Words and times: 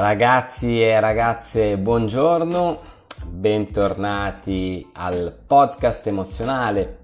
Ragazzi 0.00 0.80
e 0.80 1.00
ragazze, 1.00 1.76
buongiorno, 1.76 2.80
bentornati 3.26 4.88
al 4.92 5.36
podcast 5.44 6.06
emozionale. 6.06 7.00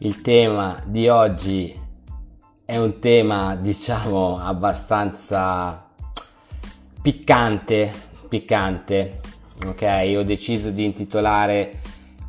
Il 0.00 0.20
tema 0.20 0.78
di 0.84 1.08
oggi 1.08 1.74
è 2.62 2.76
un 2.76 2.98
tema, 2.98 3.56
diciamo, 3.56 4.38
abbastanza 4.38 5.88
piccante, 7.00 7.90
piccante. 8.28 9.20
Ok, 9.64 10.12
ho 10.18 10.22
deciso 10.22 10.68
di 10.68 10.84
intitolare 10.84 11.78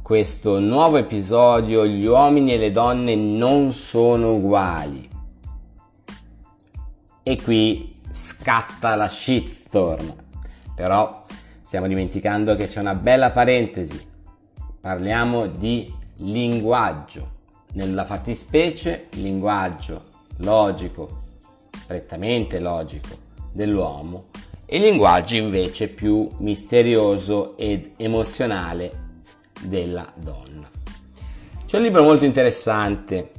questo 0.02 0.62
nuovo 0.62 0.96
episodio 0.96 1.86
Gli 1.86 2.06
uomini 2.06 2.54
e 2.54 2.58
le 2.58 2.72
donne 2.72 3.14
non 3.14 3.74
sono 3.74 4.36
uguali. 4.36 5.10
E 7.24 7.42
qui 7.42 7.97
scatta 8.18 8.96
la 8.96 9.08
shitstorm. 9.08 10.16
Però 10.76 11.26
stiamo 11.62 11.88
dimenticando 11.88 12.56
che 12.56 12.68
c'è 12.68 12.80
una 12.80 12.96
bella 12.96 13.30
parentesi. 13.30 14.06
Parliamo 14.82 15.46
di 15.46 15.94
linguaggio. 16.18 17.36
Nella 17.74 18.06
fattispecie, 18.06 19.08
linguaggio 19.12 20.16
logico, 20.38 21.26
prettamente 21.86 22.60
logico 22.60 23.16
dell'uomo 23.52 24.26
e 24.66 24.80
linguaggio 24.80 25.36
invece 25.36 25.88
più 25.88 26.28
misterioso 26.40 27.56
ed 27.56 27.92
emozionale 27.98 29.06
della 29.62 30.12
donna. 30.16 30.70
C'è 31.66 31.78
un 31.78 31.84
libro 31.84 32.02
molto 32.02 32.26
interessante 32.26 33.32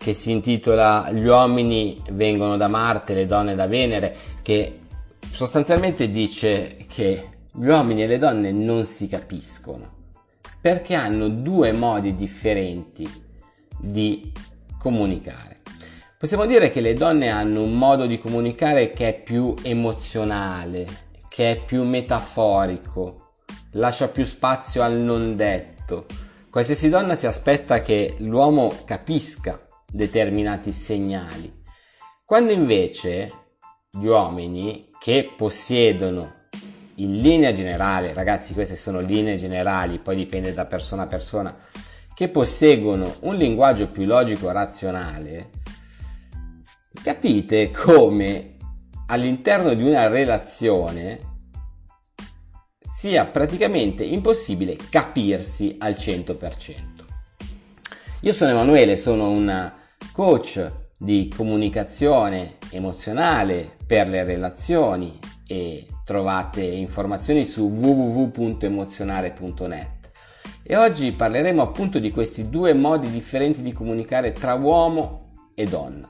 che 0.00 0.14
si 0.14 0.30
intitola 0.30 1.10
Gli 1.12 1.26
uomini 1.26 2.02
vengono 2.12 2.56
da 2.56 2.68
Marte, 2.68 3.12
le 3.12 3.26
donne 3.26 3.54
da 3.54 3.66
Venere, 3.66 4.16
che 4.40 4.78
sostanzialmente 5.30 6.08
dice 6.08 6.86
che 6.88 7.28
gli 7.52 7.66
uomini 7.66 8.04
e 8.04 8.06
le 8.06 8.16
donne 8.16 8.50
non 8.50 8.86
si 8.86 9.08
capiscono 9.08 9.98
perché 10.58 10.94
hanno 10.94 11.28
due 11.28 11.72
modi 11.72 12.16
differenti 12.16 13.08
di 13.78 14.32
comunicare. 14.78 15.58
Possiamo 16.18 16.46
dire 16.46 16.70
che 16.70 16.80
le 16.80 16.94
donne 16.94 17.28
hanno 17.28 17.62
un 17.62 17.76
modo 17.76 18.06
di 18.06 18.18
comunicare 18.18 18.90
che 18.90 19.08
è 19.08 19.22
più 19.22 19.54
emozionale, 19.62 20.86
che 21.28 21.52
è 21.52 21.64
più 21.64 21.84
metaforico, 21.84 23.32
lascia 23.72 24.08
più 24.08 24.24
spazio 24.24 24.82
al 24.82 24.96
non 24.96 25.36
detto. 25.36 26.06
Qualsiasi 26.50 26.88
donna 26.88 27.14
si 27.14 27.26
aspetta 27.26 27.80
che 27.80 28.16
l'uomo 28.18 28.72
capisca 28.84 29.68
determinati 29.90 30.72
segnali. 30.72 31.52
Quando 32.24 32.52
invece 32.52 33.32
gli 33.90 34.06
uomini 34.06 34.90
che 34.98 35.32
possiedono 35.36 36.38
in 36.96 37.16
linea 37.16 37.52
generale, 37.52 38.12
ragazzi 38.12 38.52
queste 38.52 38.76
sono 38.76 39.00
linee 39.00 39.36
generali, 39.36 39.98
poi 39.98 40.16
dipende 40.16 40.52
da 40.52 40.66
persona 40.66 41.02
a 41.02 41.06
persona, 41.06 41.56
che 42.14 42.28
posseggono 42.28 43.16
un 43.20 43.34
linguaggio 43.34 43.88
più 43.88 44.04
logico 44.04 44.50
razionale, 44.52 45.50
capite 47.02 47.70
come 47.70 48.56
all'interno 49.06 49.74
di 49.74 49.82
una 49.82 50.06
relazione 50.08 51.28
sia 52.80 53.24
praticamente 53.24 54.04
impossibile 54.04 54.76
capirsi 54.90 55.76
al 55.78 55.94
100%. 55.94 56.74
Io 58.20 58.32
sono 58.34 58.50
Emanuele, 58.50 58.98
sono 58.98 59.30
una 59.30 59.79
coach 60.12 60.70
di 60.98 61.32
comunicazione 61.34 62.56
emozionale 62.70 63.76
per 63.86 64.08
le 64.08 64.24
relazioni 64.24 65.18
e 65.46 65.86
trovate 66.04 66.62
informazioni 66.62 67.44
su 67.44 67.68
www.emozionare.net. 67.68 69.98
E 70.62 70.76
oggi 70.76 71.12
parleremo 71.12 71.62
appunto 71.62 71.98
di 71.98 72.10
questi 72.10 72.48
due 72.48 72.72
modi 72.74 73.10
differenti 73.10 73.62
di 73.62 73.72
comunicare 73.72 74.32
tra 74.32 74.54
uomo 74.54 75.32
e 75.54 75.64
donna. 75.64 76.08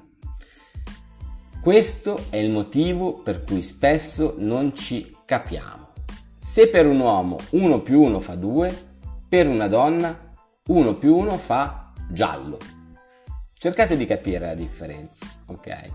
Questo 1.63 2.25
è 2.31 2.37
il 2.37 2.51
motivo 2.51 3.21
per 3.23 3.45
cui 3.45 3.63
spesso 3.63 4.35
non 4.39 4.75
ci 4.75 5.17
capiamo. 5.25 5.89
Se 6.39 6.69
per 6.69 6.87
un 6.87 7.01
uomo 7.01 7.39
1 7.51 7.81
più 7.81 8.03
1 8.03 8.21
fa 8.21 8.35
2, 8.35 8.89
per 9.29 9.47
una 9.47 9.69
donna 9.69 10.35
1 10.67 10.95
più 10.97 11.17
1 11.17 11.37
fa 11.37 11.93
giallo. 12.09 12.80
Cercate 13.63 13.95
di 13.95 14.07
capire 14.07 14.47
la 14.47 14.55
differenza, 14.55 15.27
ok? 15.45 15.91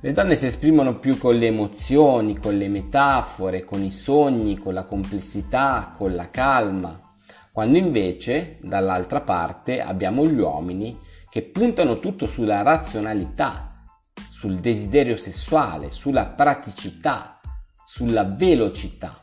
Le 0.00 0.12
donne 0.12 0.34
si 0.34 0.46
esprimono 0.46 0.98
più 0.98 1.18
con 1.18 1.36
le 1.36 1.46
emozioni, 1.46 2.36
con 2.36 2.58
le 2.58 2.66
metafore, 2.66 3.62
con 3.62 3.84
i 3.84 3.92
sogni, 3.92 4.58
con 4.58 4.74
la 4.74 4.82
complessità, 4.82 5.94
con 5.96 6.16
la 6.16 6.30
calma, 6.30 7.14
quando 7.52 7.78
invece 7.78 8.58
dall'altra 8.60 9.20
parte 9.20 9.80
abbiamo 9.80 10.26
gli 10.26 10.40
uomini 10.40 10.98
che 11.28 11.42
puntano 11.42 12.00
tutto 12.00 12.26
sulla 12.26 12.62
razionalità, 12.62 13.84
sul 14.28 14.56
desiderio 14.56 15.14
sessuale, 15.14 15.92
sulla 15.92 16.26
praticità, 16.26 17.38
sulla 17.84 18.24
velocità. 18.24 19.22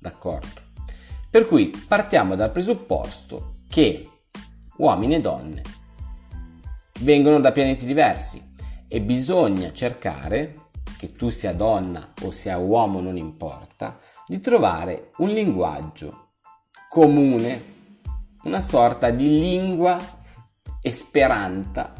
D'accordo? 0.00 0.62
Per 1.28 1.46
cui 1.46 1.70
partiamo 1.86 2.34
dal 2.34 2.52
presupposto 2.52 3.56
che 3.68 4.08
uomini 4.78 5.16
e 5.16 5.20
donne 5.20 5.82
vengono 7.04 7.38
da 7.38 7.52
pianeti 7.52 7.86
diversi 7.86 8.42
e 8.88 9.00
bisogna 9.00 9.72
cercare, 9.72 10.62
che 10.98 11.12
tu 11.12 11.30
sia 11.30 11.52
donna 11.52 12.12
o 12.22 12.30
sia 12.30 12.56
uomo 12.56 13.00
non 13.00 13.16
importa, 13.16 13.98
di 14.26 14.40
trovare 14.40 15.10
un 15.18 15.28
linguaggio 15.28 16.30
comune, 16.88 17.72
una 18.44 18.60
sorta 18.60 19.10
di 19.10 19.38
lingua 19.38 19.98
esperanta 20.80 21.92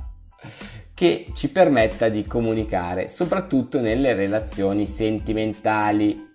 che 0.94 1.30
ci 1.34 1.50
permetta 1.50 2.08
di 2.08 2.26
comunicare, 2.26 3.08
soprattutto 3.10 3.80
nelle 3.80 4.14
relazioni 4.14 4.86
sentimentali. 4.86 6.32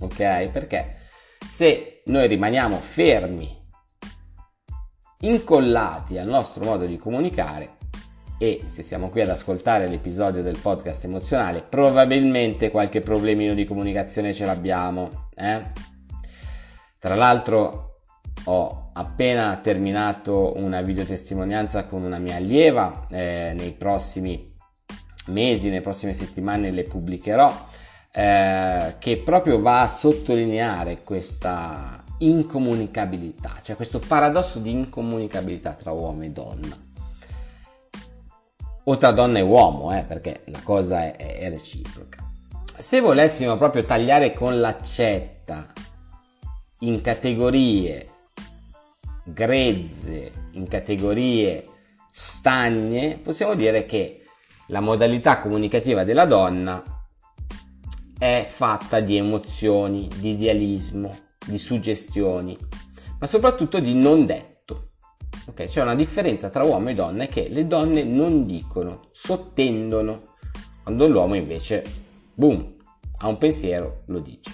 Ok? 0.00 0.48
Perché 0.48 0.96
se 1.48 2.02
noi 2.06 2.26
rimaniamo 2.26 2.76
fermi, 2.76 3.60
incollati 5.20 6.18
al 6.18 6.26
nostro 6.26 6.64
modo 6.64 6.86
di 6.86 6.96
comunicare, 6.96 7.76
e 8.38 8.62
se 8.66 8.82
siamo 8.82 9.08
qui 9.08 9.20
ad 9.20 9.28
ascoltare 9.28 9.86
l'episodio 9.86 10.42
del 10.42 10.58
podcast 10.58 11.04
emozionale, 11.04 11.62
probabilmente 11.62 12.70
qualche 12.70 13.00
problemino 13.00 13.54
di 13.54 13.64
comunicazione 13.64 14.34
ce 14.34 14.44
l'abbiamo. 14.44 15.28
Eh? 15.34 15.60
Tra 16.98 17.14
l'altro 17.14 18.00
ho 18.44 18.90
appena 18.92 19.56
terminato 19.62 20.56
una 20.56 20.80
videotestimonianza 20.82 21.86
con 21.86 22.02
una 22.02 22.18
mia 22.18 22.36
allieva, 22.36 23.06
eh, 23.10 23.54
nei 23.56 23.72
prossimi 23.72 24.52
mesi, 25.26 25.68
nelle 25.68 25.80
prossime 25.80 26.12
settimane 26.12 26.70
le 26.72 26.82
pubblicherò, 26.82 27.66
eh, 28.10 28.94
che 28.98 29.16
proprio 29.18 29.60
va 29.60 29.82
a 29.82 29.86
sottolineare 29.86 31.02
questa 31.04 32.02
incomunicabilità, 32.18 33.60
cioè 33.62 33.76
questo 33.76 34.00
paradosso 34.00 34.58
di 34.58 34.70
incomunicabilità 34.70 35.74
tra 35.74 35.92
uomo 35.92 36.22
e 36.22 36.30
donna 36.30 36.90
o 38.84 38.96
tra 38.96 39.12
donna 39.12 39.38
e 39.38 39.42
uomo, 39.42 39.96
eh, 39.96 40.04
perché 40.04 40.42
la 40.46 40.60
cosa 40.62 41.04
è, 41.04 41.38
è 41.38 41.48
reciproca. 41.48 42.18
Se 42.76 43.00
volessimo 43.00 43.56
proprio 43.56 43.84
tagliare 43.84 44.32
con 44.32 44.58
l'accetta 44.60 45.72
in 46.80 47.00
categorie 47.00 48.08
grezze, 49.24 50.32
in 50.52 50.66
categorie 50.66 51.68
stagne, 52.10 53.18
possiamo 53.18 53.54
dire 53.54 53.86
che 53.86 54.24
la 54.66 54.80
modalità 54.80 55.38
comunicativa 55.38 56.04
della 56.04 56.24
donna 56.24 56.82
è 58.18 58.46
fatta 58.48 59.00
di 59.00 59.16
emozioni, 59.16 60.08
di 60.18 60.30
idealismo, 60.30 61.18
di 61.44 61.58
suggestioni, 61.58 62.56
ma 63.18 63.26
soprattutto 63.26 63.80
di 63.80 63.94
non 63.94 64.26
detto. 64.26 64.51
Ok, 65.46 65.64
c'è 65.64 65.82
una 65.82 65.96
differenza 65.96 66.50
tra 66.50 66.64
uomo 66.64 66.90
e 66.90 66.94
donna 66.94 67.24
è 67.24 67.28
che 67.28 67.48
le 67.48 67.66
donne 67.66 68.04
non 68.04 68.46
dicono, 68.46 69.08
sottendono, 69.12 70.36
quando 70.82 71.08
l'uomo 71.08 71.34
invece, 71.34 71.84
boom, 72.32 72.76
ha 73.18 73.26
un 73.26 73.38
pensiero, 73.38 74.02
lo 74.06 74.20
dice. 74.20 74.50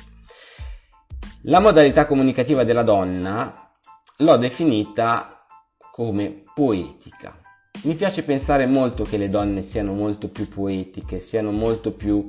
La 1.42 1.60
modalità 1.60 2.06
comunicativa 2.06 2.64
della 2.64 2.82
donna 2.82 3.70
l'ho 4.16 4.36
definita 4.38 5.46
come 5.92 6.44
poetica. 6.54 7.38
Mi 7.84 7.94
piace 7.94 8.22
pensare 8.24 8.66
molto 8.66 9.04
che 9.04 9.18
le 9.18 9.28
donne 9.28 9.62
siano 9.62 9.92
molto 9.92 10.28
più 10.28 10.48
poetiche, 10.48 11.20
siano 11.20 11.50
molto 11.52 11.92
più 11.92 12.28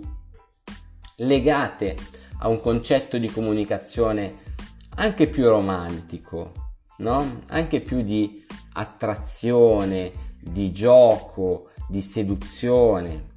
legate 1.15 1.95
a 2.39 2.50
un 2.50 2.59
concetto 2.59 3.17
di 3.17 3.29
comunicazione 3.29 4.47
anche 4.95 5.27
più 5.27 5.47
romantico, 5.47 6.69
no? 6.99 7.41
Anche 7.47 7.81
più 7.81 8.01
di 8.01 8.45
attrazione, 8.73 10.11
di 10.39 10.71
gioco, 10.71 11.69
di 11.87 12.01
seduzione. 12.01 13.27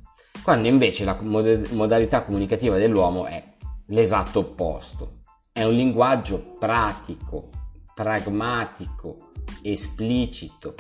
quando 0.43 0.67
invece 0.67 1.05
la 1.05 1.19
modalità 1.21 2.25
comunicativa 2.25 2.77
dell'uomo 2.77 3.27
è 3.27 3.55
l'esatto 3.87 4.41
opposto. 4.41 5.21
È 5.53 5.63
un 5.63 5.75
linguaggio 5.75 6.55
pratico, 6.59 7.51
pragmatico, 7.95 9.31
esplicito, 9.63 10.75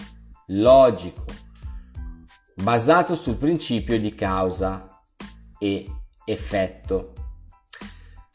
logico, 0.46 1.25
basato 2.56 3.14
sul 3.14 3.37
principio 3.37 4.00
di 4.00 4.14
causa 4.14 5.00
e 5.58 5.87
effetto. 6.25 7.12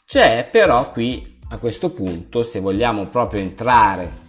C'è 0.05 0.47
però 0.49 0.91
qui 0.91 1.39
a 1.49 1.57
questo 1.57 1.89
punto, 1.89 2.43
se 2.43 2.61
vogliamo 2.61 3.07
proprio 3.07 3.41
entrare, 3.41 4.25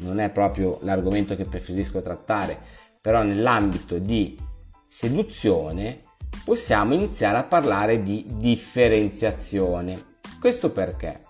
non 0.00 0.18
è 0.18 0.30
proprio 0.30 0.78
l'argomento 0.82 1.36
che 1.36 1.44
preferisco 1.44 2.02
trattare, 2.02 2.58
però 3.00 3.22
nell'ambito 3.22 3.98
di 3.98 4.38
seduzione, 4.86 6.00
possiamo 6.44 6.94
iniziare 6.94 7.38
a 7.38 7.44
parlare 7.44 8.02
di 8.02 8.26
differenziazione. 8.28 10.18
Questo 10.40 10.70
perché? 10.70 11.22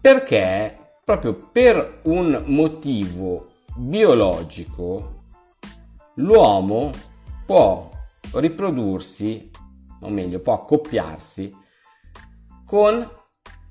Perché 0.00 0.76
proprio 1.04 1.34
per 1.34 2.00
un 2.04 2.42
motivo 2.46 3.48
biologico 3.76 5.22
l'uomo 6.14 6.90
può 7.44 7.90
riprodursi, 8.34 9.50
o 10.00 10.08
meglio, 10.08 10.40
può 10.40 10.54
accoppiarsi 10.54 11.54
con 12.64 13.08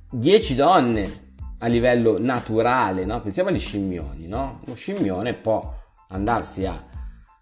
10 0.10 0.56
donne 0.56 1.25
a 1.60 1.68
livello 1.68 2.19
naturale, 2.19 3.06
no? 3.06 3.22
Pensiamo 3.22 3.50
agli 3.50 3.60
scimmioni, 3.60 4.28
no? 4.28 4.62
Uno 4.66 4.75
scimmione 4.75 5.34
può 5.34 5.74
andarsi 6.10 6.66
a 6.66 6.84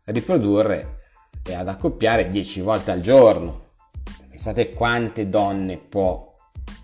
riprodurre 0.05 0.99
e 1.45 1.53
ad 1.53 1.67
accoppiare 1.67 2.29
10 2.29 2.61
volte 2.61 2.91
al 2.91 3.01
giorno. 3.01 3.71
Pensate 4.29 4.69
quante 4.69 5.29
donne 5.29 5.77
può 5.77 6.33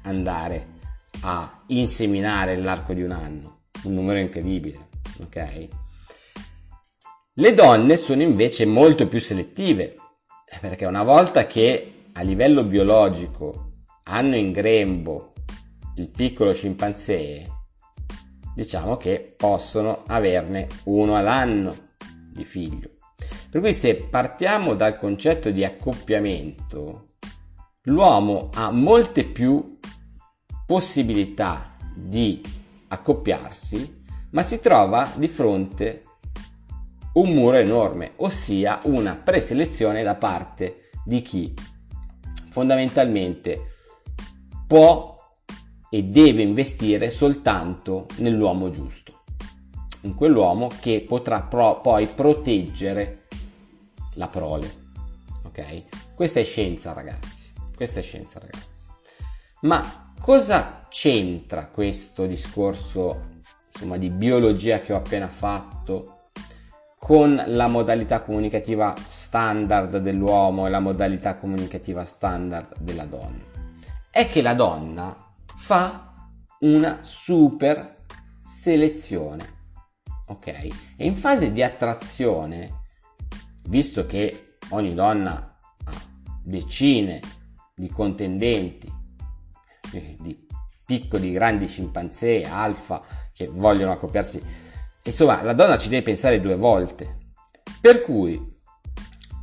andare 0.04 0.78
a 1.22 1.64
inseminare 1.68 2.56
nell'arco 2.56 2.94
di 2.94 3.04
un 3.04 3.12
anno, 3.12 3.62
un 3.84 3.94
numero 3.94 4.20
incredibile, 4.20 4.90
ok? 5.22 5.68
Le 7.34 7.54
donne 7.54 7.98
sono 7.98 8.22
invece 8.22 8.66
molto 8.66 9.08
più 9.08 9.20
selettive, 9.20 9.96
perché 10.60 10.86
una 10.86 11.04
volta 11.04 11.46
che 11.46 11.94
a 12.14 12.22
livello 12.22 12.64
biologico 12.64 13.72
hanno 14.04 14.36
in 14.36 14.52
grembo 14.52 15.34
il 16.00 16.10
piccolo 16.10 16.54
scimpanzé, 16.54 17.46
diciamo 18.56 18.96
che 18.96 19.34
possono 19.36 20.04
averne 20.08 20.68
uno 20.86 21.18
all'anno 21.18 21.76
di 22.32 22.46
figlio. 22.46 22.92
Per 23.50 23.60
cui 23.60 23.74
se 23.74 23.96
partiamo 23.96 24.76
dal 24.76 24.98
concetto 24.98 25.50
di 25.50 25.66
accoppiamento, 25.66 27.08
l'uomo 27.84 28.50
ha 28.54 28.72
molte 28.72 29.26
più 29.26 29.78
possibilità 30.66 31.76
di 31.94 32.42
accoppiarsi, 32.88 34.04
ma 34.32 34.42
si 34.42 34.62
trova 34.62 35.12
di 35.16 35.28
fronte 35.28 36.04
un 37.14 37.34
muro 37.34 37.58
enorme, 37.58 38.14
ossia 38.18 38.80
una 38.84 39.16
preselezione 39.16 40.04
da 40.04 40.16
parte 40.16 40.92
di 41.04 41.22
chi 41.22 41.54
fondamentalmente 42.52 43.76
può 44.66 45.19
e 45.90 46.04
deve 46.04 46.44
investire 46.44 47.10
soltanto 47.10 48.06
nell'uomo 48.18 48.70
giusto, 48.70 49.24
in 50.02 50.14
quell'uomo 50.16 50.70
che 50.80 51.04
potrà 51.08 51.42
pro- 51.42 51.82
poi 51.82 52.06
proteggere 52.08 53.28
la 54.14 54.28
prole. 54.28 54.72
Ok? 55.44 56.14
Questa 56.16 56.40
è 56.40 56.44
scienza, 56.44 56.94
ragazzi. 56.94 57.54
Questa 57.76 58.00
è 58.00 58.04
scienza, 58.04 58.40
ragazzi. 58.40 58.84
Ma 59.62 60.14
cosa 60.20 60.86
c'entra 60.90 61.68
questo 61.68 62.26
discorso 62.26 63.42
insomma, 63.74 63.98
di 63.98 64.10
biologia 64.10 64.82
che 64.82 64.94
ho 64.94 64.98
appena 64.98 65.28
fatto 65.28 66.18
con 66.98 67.42
la 67.48 67.68
modalità 67.68 68.22
comunicativa 68.22 68.94
standard 69.08 69.98
dell'uomo 69.98 70.68
e 70.68 70.70
la 70.70 70.80
modalità 70.80 71.36
comunicativa 71.38 72.06
standard 72.06 72.78
della 72.80 73.06
donna? 73.06 73.44
È 74.12 74.28
che 74.28 74.42
la 74.42 74.54
donna 74.54 75.29
fa 75.70 76.16
una 76.62 77.04
super 77.04 77.94
selezione. 78.42 79.58
Ok? 80.26 80.48
E 80.48 81.06
in 81.06 81.16
fase 81.16 81.52
di 81.52 81.62
attrazione 81.62 82.86
visto 83.66 84.08
che 84.08 84.58
ogni 84.70 84.96
donna 84.96 85.60
ha 85.84 85.92
decine 86.44 87.20
di 87.76 87.88
contendenti, 87.88 88.92
eh, 89.94 90.18
di 90.20 90.48
piccoli, 90.88 91.32
grandi 91.34 91.68
scimpanzé, 91.68 92.46
alfa, 92.46 93.04
che 93.32 93.48
vogliono 93.48 93.92
accoppiarsi, 93.92 94.42
insomma, 95.04 95.44
la 95.44 95.54
donna 95.54 95.78
ci 95.78 95.90
deve 95.90 96.02
pensare 96.02 96.42
due 96.42 96.56
volte. 96.56 97.34
Per 97.80 98.02
cui 98.02 98.60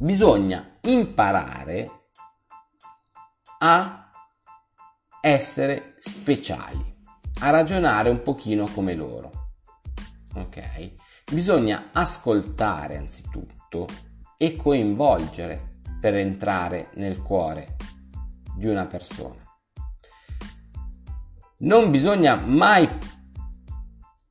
bisogna 0.01 0.77
imparare 0.81 2.09
a 3.61 4.06
essere 5.29 5.97
speciali, 5.99 6.95
a 7.41 7.51
ragionare 7.51 8.11
un 8.11 8.23
pochino 8.23 8.69
come 8.69 8.95
loro. 8.95 9.49
Ok? 10.35 10.93
Bisogna 11.33 11.89
ascoltare 11.93 12.97
anzitutto 12.97 13.89
e 14.37 14.55
coinvolgere 14.55 15.81
per 16.01 16.15
entrare 16.15 16.91
nel 16.95 17.23
cuore 17.23 17.75
di 18.55 18.69
una 18.69 18.87
persona. 18.87 19.43
Non 21.59 21.91
bisogna 21.91 22.37
mai 22.37 22.89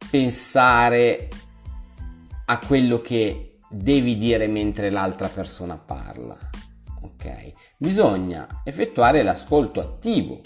pensare 0.09 1.27
a 2.45 2.59
quello 2.59 3.01
che 3.01 3.59
devi 3.69 4.18
dire 4.18 4.47
mentre 4.47 4.89
l'altra 4.89 5.27
persona 5.27 5.77
parla. 5.77 6.38
Ok? 7.01 7.51
Bisogna 7.77 8.62
effettuare 8.63 9.24
l'ascolto 9.24 9.81
attivo. 9.81 10.39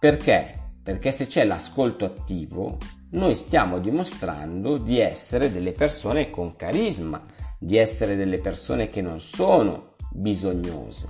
Perché? 0.00 0.70
Perché 0.82 1.12
se 1.12 1.26
c'è 1.26 1.44
l'ascolto 1.44 2.06
attivo, 2.06 2.78
noi 3.10 3.34
stiamo 3.34 3.78
dimostrando 3.78 4.78
di 4.78 4.98
essere 4.98 5.52
delle 5.52 5.74
persone 5.74 6.30
con 6.30 6.56
carisma, 6.56 7.22
di 7.58 7.76
essere 7.76 8.16
delle 8.16 8.38
persone 8.38 8.88
che 8.88 9.02
non 9.02 9.20
sono 9.20 9.96
bisognose. 10.10 11.06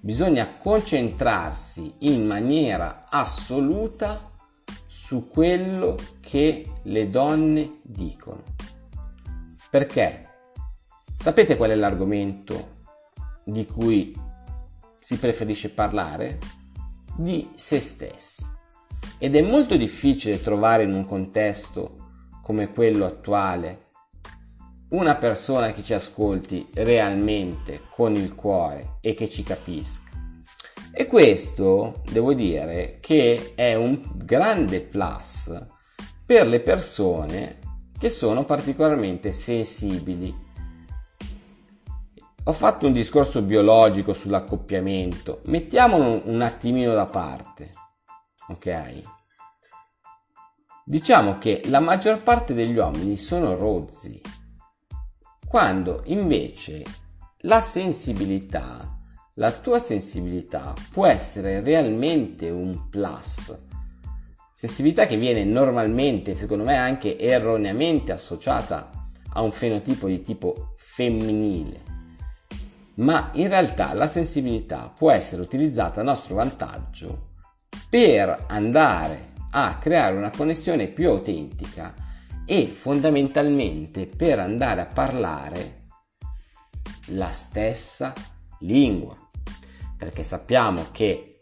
Bisogna 0.00 0.56
concentrarsi 0.56 1.92
in 1.98 2.26
maniera 2.26 3.04
assoluta 3.10 4.30
su 4.86 5.28
quello 5.28 5.98
che 6.20 6.66
le 6.84 7.10
donne 7.10 7.80
dicono. 7.82 8.44
Perché? 9.68 10.28
Sapete 11.18 11.58
qual 11.58 11.72
è 11.72 11.74
l'argomento 11.74 12.84
di 13.44 13.66
cui 13.66 14.18
si 14.98 15.18
preferisce 15.18 15.68
parlare? 15.68 16.60
Di 17.16 17.50
se 17.54 17.80
stessi. 17.80 18.44
Ed 19.18 19.36
è 19.36 19.42
molto 19.42 19.76
difficile 19.76 20.40
trovare 20.40 20.84
in 20.84 20.92
un 20.94 21.06
contesto 21.06 21.96
come 22.42 22.72
quello 22.72 23.04
attuale 23.04 23.90
una 24.92 25.14
persona 25.14 25.72
che 25.72 25.82
ci 25.82 25.94
ascolti 25.94 26.68
realmente 26.74 27.80
con 27.94 28.14
il 28.14 28.34
cuore 28.34 28.98
e 29.00 29.14
che 29.14 29.28
ci 29.28 29.42
capisca. 29.42 30.10
E 30.92 31.06
questo 31.06 32.02
devo 32.10 32.34
dire 32.34 32.98
che 33.00 33.52
è 33.54 33.74
un 33.74 34.00
grande 34.14 34.82
plus 34.82 35.50
per 36.26 36.46
le 36.46 36.60
persone 36.60 37.58
che 37.98 38.10
sono 38.10 38.44
particolarmente 38.44 39.32
sensibili. 39.32 40.34
Ho 42.46 42.52
fatto 42.52 42.88
un 42.88 42.92
discorso 42.92 43.40
biologico 43.40 44.12
sull'accoppiamento, 44.12 45.42
mettiamolo 45.44 46.22
un 46.24 46.40
attimino 46.40 46.92
da 46.92 47.04
parte, 47.04 47.70
ok? 48.48 49.00
Diciamo 50.84 51.38
che 51.38 51.62
la 51.66 51.78
maggior 51.78 52.24
parte 52.24 52.52
degli 52.52 52.76
uomini 52.76 53.16
sono 53.16 53.54
rozzi, 53.54 54.20
quando 55.46 56.02
invece 56.06 56.82
la 57.42 57.60
sensibilità, 57.60 58.98
la 59.34 59.52
tua 59.52 59.78
sensibilità 59.78 60.74
può 60.90 61.06
essere 61.06 61.60
realmente 61.60 62.50
un 62.50 62.88
plus. 62.88 63.56
Sensibilità 64.52 65.06
che 65.06 65.16
viene 65.16 65.44
normalmente, 65.44 66.34
secondo 66.34 66.64
me 66.64 66.74
anche 66.74 67.16
erroneamente 67.16 68.10
associata 68.10 68.90
a 69.34 69.42
un 69.42 69.52
fenotipo 69.52 70.08
di 70.08 70.22
tipo 70.22 70.74
femminile. 70.76 71.91
Ma 72.94 73.30
in 73.34 73.48
realtà 73.48 73.94
la 73.94 74.06
sensibilità 74.06 74.92
può 74.96 75.10
essere 75.10 75.42
utilizzata 75.42 76.00
a 76.00 76.04
nostro 76.04 76.34
vantaggio 76.34 77.30
per 77.88 78.44
andare 78.48 79.30
a 79.50 79.76
creare 79.78 80.16
una 80.16 80.30
connessione 80.30 80.88
più 80.88 81.08
autentica 81.08 81.94
e 82.44 82.66
fondamentalmente 82.66 84.06
per 84.06 84.38
andare 84.38 84.80
a 84.80 84.86
parlare 84.86 85.88
la 87.06 87.30
stessa 87.32 88.12
lingua. 88.60 89.16
Perché 89.96 90.24
sappiamo 90.24 90.86
che 90.90 91.38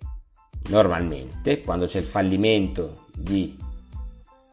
normalmente 0.68 1.62
quando 1.62 1.86
c'è 1.86 1.98
il 1.98 2.04
fallimento 2.04 3.06
di 3.14 3.56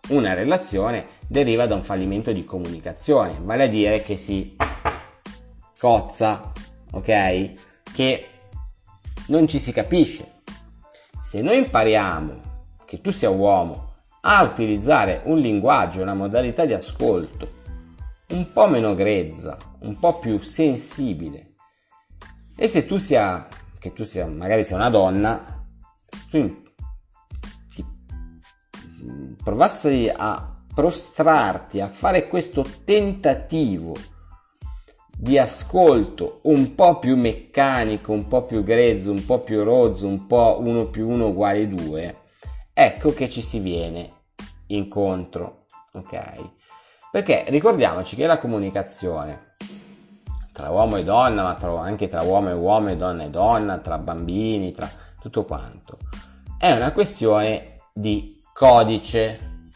una 0.09 0.33
relazione 0.33 1.05
deriva 1.27 1.65
da 1.65 1.75
un 1.75 1.83
fallimento 1.83 2.31
di 2.31 2.45
comunicazione, 2.45 3.37
vale 3.41 3.63
a 3.63 3.67
dire 3.67 4.01
che 4.01 4.17
si 4.17 4.55
cozza, 5.77 6.51
ok? 6.91 7.51
Che 7.93 8.27
non 9.27 9.47
ci 9.47 9.59
si 9.59 9.71
capisce. 9.71 10.41
Se 11.21 11.41
noi 11.41 11.57
impariamo 11.57 12.39
che 12.85 13.01
tu 13.01 13.11
sia 13.11 13.29
uomo 13.29 13.95
a 14.21 14.43
utilizzare 14.43 15.21
un 15.25 15.37
linguaggio, 15.37 16.01
una 16.01 16.13
modalità 16.13 16.65
di 16.65 16.73
ascolto 16.73 17.55
un 18.29 18.51
po' 18.51 18.67
meno 18.67 18.93
grezza, 18.93 19.57
un 19.79 19.97
po' 19.99 20.19
più 20.19 20.39
sensibile, 20.39 21.53
e 22.55 22.67
se 22.67 22.85
tu 22.85 22.97
sia, 22.97 23.47
che 23.79 23.93
tu 23.93 24.03
sia, 24.03 24.25
magari 24.25 24.63
sia 24.63 24.75
una 24.75 24.89
donna, 24.89 25.63
tu 26.29 26.63
ti 27.69 27.85
provassi 29.43 30.11
a 30.13 30.53
prostrarti 30.73 31.79
a 31.79 31.87
fare 31.87 32.27
questo 32.27 32.65
tentativo 32.83 33.95
di 35.19 35.39
ascolto 35.39 36.41
un 36.43 36.75
po' 36.75 36.99
più 36.99 37.17
meccanico, 37.17 38.11
un 38.11 38.27
po' 38.27 38.43
più 38.43 38.63
grezzo, 38.63 39.11
un 39.11 39.25
po' 39.25 39.39
più 39.39 39.63
rozzo, 39.63 40.05
un 40.05 40.27
po' 40.27 40.59
1 40.61 40.89
più 40.89 41.09
1 41.09 41.27
uguale 41.27 41.67
2, 41.67 42.17
ecco 42.71 43.11
che 43.13 43.27
ci 43.27 43.41
si 43.41 43.57
viene 43.57 44.11
incontro, 44.67 45.65
ok? 45.93 46.51
Perché 47.11 47.45
ricordiamoci 47.47 48.15
che 48.15 48.27
la 48.27 48.37
comunicazione 48.37 49.55
tra 50.53 50.69
uomo 50.69 50.97
e 50.97 51.03
donna, 51.03 51.41
ma 51.41 51.55
tra, 51.55 51.79
anche 51.81 52.07
tra 52.07 52.21
uomo 52.21 52.49
e 52.49 52.53
uomo 52.53 52.89
e 52.89 52.95
donna 52.95 53.23
e 53.23 53.29
donna, 53.31 53.79
tra 53.79 53.97
bambini, 53.97 54.71
tra 54.71 54.87
tutto 55.19 55.45
quanto, 55.45 55.97
è 56.59 56.71
una 56.71 56.91
questione 56.91 57.79
di 57.91 58.39
codice, 58.53 59.71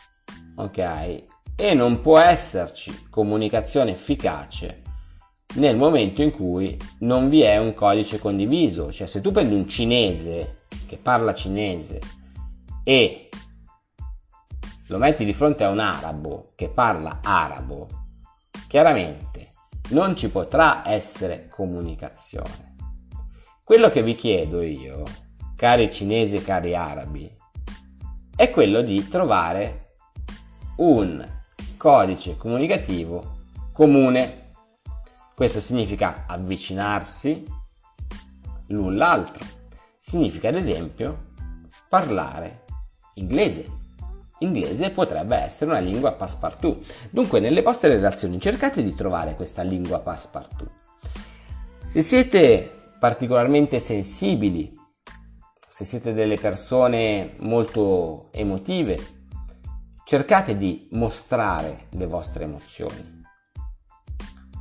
ok? 0.55 1.23
E 1.55 1.73
non 1.73 1.99
può 1.99 2.19
esserci 2.19 3.07
comunicazione 3.09 3.91
efficace 3.91 4.81
nel 5.53 5.75
momento 5.75 6.21
in 6.21 6.31
cui 6.31 6.77
non 6.99 7.29
vi 7.29 7.41
è 7.41 7.57
un 7.57 7.73
codice 7.73 8.19
condiviso. 8.19 8.91
Cioè, 8.91 9.07
se 9.07 9.21
tu 9.21 9.31
prendi 9.31 9.53
un 9.53 9.67
cinese 9.67 10.65
che 10.87 10.97
parla 10.97 11.33
cinese 11.33 11.99
e 12.83 13.29
lo 14.87 14.97
metti 14.97 15.23
di 15.25 15.33
fronte 15.33 15.63
a 15.63 15.69
un 15.69 15.79
arabo 15.79 16.51
che 16.55 16.69
parla 16.69 17.19
arabo, 17.23 17.87
chiaramente 18.67 19.51
non 19.89 20.15
ci 20.15 20.29
potrà 20.29 20.87
essere 20.87 21.47
comunicazione. 21.49 22.75
Quello 23.63 23.89
che 23.89 24.03
vi 24.03 24.15
chiedo 24.15 24.61
io, 24.61 25.03
cari 25.55 25.91
cinesi 25.91 26.37
e 26.37 26.43
cari 26.43 26.75
arabi, 26.75 27.31
è 28.35 28.49
quello 28.49 28.81
di 28.81 29.07
trovare 29.07 29.93
un 30.77 31.25
codice 31.77 32.35
comunicativo 32.37 33.37
comune 33.71 34.40
questo 35.41 35.59
significa 35.59 36.25
avvicinarsi 36.27 37.43
l'un 38.67 38.95
l'altro. 38.95 39.43
Significa 39.97 40.49
ad 40.49 40.55
esempio 40.55 41.29
parlare 41.89 42.65
inglese. 43.15 43.65
Inglese 44.37 44.91
potrebbe 44.91 45.37
essere 45.37 45.71
una 45.71 45.79
lingua 45.79 46.11
passepartout. 46.11 47.09
Dunque 47.09 47.39
nelle 47.39 47.63
vostre 47.63 47.89
relazioni 47.89 48.39
cercate 48.39 48.83
di 48.83 48.93
trovare 48.93 49.33
questa 49.33 49.63
lingua 49.63 49.97
passepartout. 49.97 50.69
Se 51.81 52.03
siete 52.03 52.91
particolarmente 52.99 53.79
sensibili, 53.79 54.71
se 55.67 55.85
siete 55.85 56.13
delle 56.13 56.35
persone 56.35 57.33
molto 57.39 58.29
emotive, 58.31 58.99
cercate 60.05 60.55
di 60.55 60.87
mostrare 60.91 61.87
le 61.89 62.05
vostre 62.05 62.43
emozioni 62.43 63.20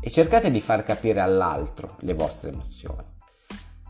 e 0.00 0.10
cercate 0.10 0.50
di 0.50 0.60
far 0.60 0.82
capire 0.82 1.20
all'altro 1.20 1.96
le 2.00 2.14
vostre 2.14 2.50
emozioni. 2.50 3.04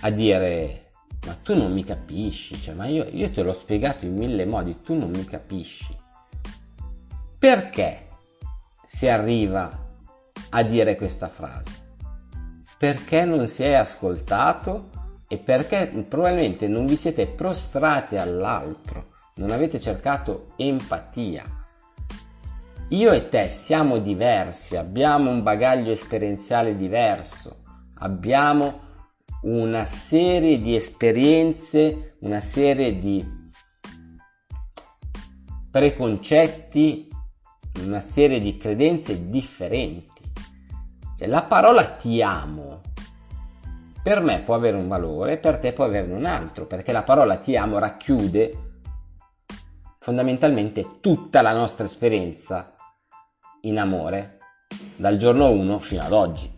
a 0.00 0.10
dire 0.10 0.84
ma 1.26 1.34
tu 1.42 1.54
non 1.56 1.72
mi 1.72 1.84
capisci, 1.84 2.54
cioè, 2.56 2.74
ma 2.74 2.86
io, 2.86 3.06
io 3.10 3.30
te 3.30 3.42
l'ho 3.42 3.54
spiegato 3.54 4.04
in 4.04 4.14
mille 4.14 4.44
modi, 4.44 4.80
tu 4.82 4.94
non 4.94 5.08
mi 5.08 5.24
capisci. 5.24 5.96
Perché 7.38 8.08
si 8.86 9.08
arriva 9.08 9.96
a 10.50 10.62
dire 10.62 10.96
questa 10.96 11.28
frase? 11.28 11.96
Perché 12.76 13.24
non 13.24 13.46
si 13.46 13.62
è 13.62 13.72
ascoltato 13.72 14.90
e 15.28 15.38
perché 15.38 15.86
probabilmente 16.06 16.68
non 16.68 16.84
vi 16.84 16.96
siete 16.96 17.26
prostrati 17.26 18.16
all'altro, 18.16 19.12
non 19.36 19.50
avete 19.50 19.80
cercato 19.80 20.52
empatia. 20.56 21.63
Io 22.88 23.12
e 23.12 23.30
te 23.30 23.48
siamo 23.48 23.96
diversi, 23.96 24.76
abbiamo 24.76 25.30
un 25.30 25.42
bagaglio 25.42 25.90
esperienziale 25.90 26.76
diverso, 26.76 27.62
abbiamo 28.00 28.80
una 29.42 29.86
serie 29.86 30.60
di 30.60 30.76
esperienze, 30.76 32.16
una 32.20 32.40
serie 32.40 32.98
di 32.98 33.26
preconcetti, 35.70 37.08
una 37.80 38.00
serie 38.00 38.38
di 38.38 38.58
credenze 38.58 39.30
differenti. 39.30 40.22
Cioè, 41.16 41.26
la 41.26 41.42
parola 41.44 41.84
ti 41.84 42.20
amo 42.20 42.82
per 44.02 44.20
me 44.20 44.40
può 44.40 44.54
avere 44.54 44.76
un 44.76 44.88
valore, 44.88 45.38
per 45.38 45.58
te 45.58 45.72
può 45.72 45.86
averne 45.86 46.12
un 46.12 46.26
altro, 46.26 46.66
perché 46.66 46.92
la 46.92 47.02
parola 47.02 47.38
ti 47.38 47.56
amo 47.56 47.78
racchiude 47.78 48.72
fondamentalmente 49.98 50.98
tutta 51.00 51.40
la 51.40 51.54
nostra 51.54 51.86
esperienza 51.86 52.73
in 53.64 53.78
amore 53.78 54.38
dal 54.96 55.16
giorno 55.16 55.50
1 55.50 55.78
fino 55.78 56.02
ad 56.02 56.12
oggi. 56.12 56.50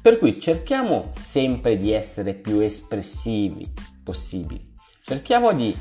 Per 0.00 0.18
cui 0.18 0.40
cerchiamo 0.40 1.10
sempre 1.18 1.76
di 1.76 1.92
essere 1.92 2.34
più 2.34 2.60
espressivi 2.60 3.72
possibili. 4.02 4.72
Cerchiamo 5.02 5.52
di 5.52 5.76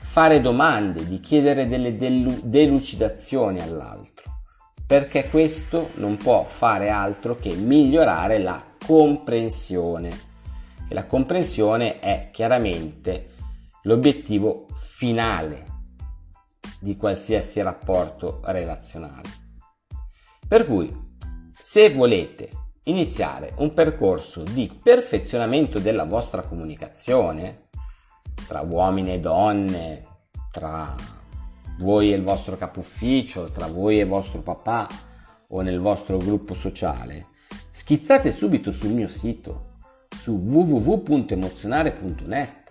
fare 0.00 0.40
domande, 0.40 1.06
di 1.06 1.20
chiedere 1.20 1.68
delle 1.68 1.96
delu- 1.96 2.42
delucidazioni 2.42 3.60
all'altro, 3.60 4.40
perché 4.86 5.28
questo 5.28 5.90
non 5.94 6.16
può 6.16 6.44
fare 6.44 6.88
altro 6.88 7.36
che 7.36 7.54
migliorare 7.54 8.38
la 8.38 8.64
comprensione. 8.84 10.26
E 10.88 10.94
la 10.94 11.06
comprensione 11.06 11.98
è 11.98 12.30
chiaramente 12.32 13.34
l'obiettivo 13.82 14.66
finale 14.80 15.67
di 16.80 16.96
qualsiasi 16.96 17.62
rapporto 17.62 18.40
relazionale. 18.44 19.28
Per 20.46 20.66
cui, 20.66 20.94
se 21.60 21.90
volete 21.90 22.50
iniziare 22.84 23.52
un 23.56 23.74
percorso 23.74 24.42
di 24.42 24.80
perfezionamento 24.82 25.78
della 25.78 26.04
vostra 26.04 26.42
comunicazione 26.42 27.66
tra 28.46 28.62
uomini 28.62 29.12
e 29.12 29.20
donne, 29.20 30.06
tra 30.50 30.94
voi 31.78 32.12
e 32.12 32.16
il 32.16 32.22
vostro 32.22 32.56
capo 32.56 32.80
ufficio, 32.80 33.50
tra 33.50 33.66
voi 33.66 34.00
e 34.00 34.04
vostro 34.04 34.40
papà 34.40 34.88
o 35.48 35.60
nel 35.60 35.80
vostro 35.80 36.16
gruppo 36.16 36.54
sociale, 36.54 37.26
schizzate 37.70 38.32
subito 38.32 38.72
sul 38.72 38.90
mio 38.90 39.08
sito 39.08 39.66
su 40.08 40.32
www.emozionare.net 40.32 42.70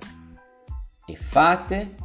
e 1.06 1.16
fate 1.16 1.96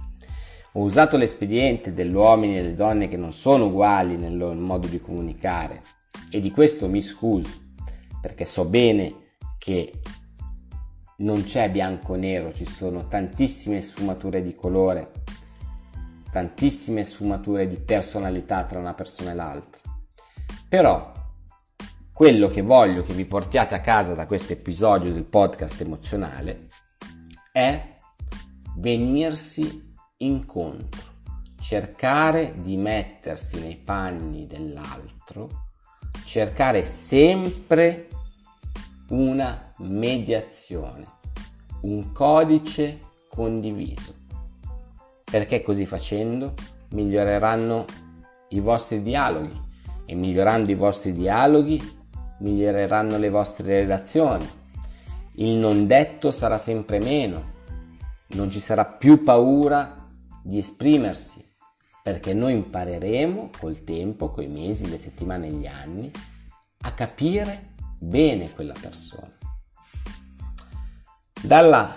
Ho 0.72 0.82
usato 0.82 1.18
l'espediente 1.18 1.92
degli 1.92 2.14
uomini 2.14 2.56
e 2.56 2.62
delle 2.62 2.74
donne 2.74 3.08
che 3.08 3.18
non 3.18 3.32
sono 3.32 3.66
uguali 3.66 4.16
nel 4.16 4.36
loro 4.36 4.58
modo 4.58 4.88
di 4.88 5.00
comunicare 5.00 5.82
e 6.30 6.40
di 6.40 6.50
questo 6.50 6.88
mi 6.88 7.02
scuso 7.02 7.60
perché 8.22 8.46
so 8.46 8.64
bene 8.64 9.34
che 9.58 9.92
non 11.18 11.44
c'è 11.44 11.70
bianco 11.70 12.12
o 12.12 12.16
nero, 12.16 12.54
ci 12.54 12.64
sono 12.64 13.06
tantissime 13.08 13.80
sfumature 13.80 14.42
di 14.42 14.54
colore, 14.54 15.10
tantissime 16.32 17.04
sfumature 17.04 17.68
di 17.68 17.76
personalità 17.76 18.64
tra 18.64 18.80
una 18.80 18.94
persona 18.94 19.30
e 19.30 19.34
l'altra. 19.34 19.80
Però 20.68 21.12
quello 22.12 22.48
che 22.48 22.62
voglio 22.62 23.02
che 23.02 23.12
vi 23.12 23.24
portiate 23.24 23.74
a 23.76 23.80
casa 23.80 24.14
da 24.14 24.26
questo 24.26 24.54
episodio 24.54 25.12
del 25.12 25.24
podcast 25.24 25.80
emozionale 25.80 26.68
è 27.52 27.98
venirsi 28.78 29.94
incontro, 30.16 31.02
cercare 31.60 32.54
di 32.56 32.76
mettersi 32.76 33.60
nei 33.60 33.76
panni 33.76 34.46
dell'altro 34.46 35.70
cercare 36.24 36.82
sempre 36.82 38.08
una 39.08 39.72
mediazione, 39.78 41.06
un 41.82 42.12
codice 42.12 43.00
condiviso, 43.28 44.14
perché 45.32 45.62
così 45.62 45.86
facendo 45.86 46.52
miglioreranno 46.90 47.86
i 48.48 48.60
vostri 48.60 49.00
dialoghi 49.00 49.58
e 50.04 50.14
migliorando 50.14 50.70
i 50.70 50.74
vostri 50.74 51.14
dialoghi 51.14 51.80
miglioreranno 52.40 53.16
le 53.16 53.30
vostre 53.30 53.80
relazioni. 53.80 54.46
Il 55.36 55.54
non 55.54 55.86
detto 55.86 56.30
sarà 56.32 56.58
sempre 56.58 56.98
meno, 56.98 57.50
non 58.32 58.50
ci 58.50 58.60
sarà 58.60 58.84
più 58.84 59.22
paura 59.22 60.06
di 60.42 60.58
esprimersi, 60.58 61.42
perché 62.02 62.34
noi 62.34 62.52
impareremo 62.52 63.52
col 63.58 63.84
tempo, 63.84 64.32
coi 64.32 64.48
mesi, 64.48 64.86
le 64.90 64.98
settimane 64.98 65.48
gli 65.48 65.66
anni, 65.66 66.10
a 66.82 66.92
capire 66.92 67.70
bene 67.98 68.52
quella 68.52 68.74
persona. 68.78 69.32
Dalla 71.40 71.96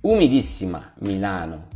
umidissima 0.00 0.90
Milano 1.00 1.69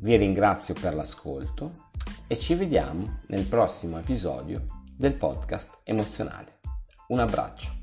vi 0.00 0.16
ringrazio 0.16 0.74
per 0.74 0.94
l'ascolto 0.94 1.88
e 2.26 2.36
ci 2.36 2.54
vediamo 2.54 3.20
nel 3.28 3.46
prossimo 3.46 3.98
episodio 3.98 4.64
del 4.96 5.14
podcast 5.14 5.80
emozionale. 5.84 6.60
Un 7.08 7.20
abbraccio. 7.20 7.79